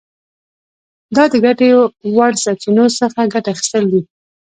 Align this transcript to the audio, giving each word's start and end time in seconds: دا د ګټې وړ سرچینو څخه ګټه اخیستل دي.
دا 1.15 1.23
د 1.31 1.33
ګټې 1.45 1.69
وړ 2.15 2.31
سرچینو 2.43 2.85
څخه 2.99 3.21
ګټه 3.33 3.49
اخیستل 3.53 3.83
دي. 3.91 4.01